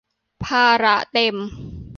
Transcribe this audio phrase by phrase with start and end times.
[0.45, 1.35] ภาระเต็ม